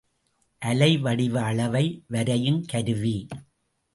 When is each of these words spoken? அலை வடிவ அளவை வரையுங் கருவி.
அலை 0.61 0.97
வடிவ 0.97 1.41
அளவை 1.41 2.03
வரையுங் 2.09 2.63
கருவி. 2.65 3.27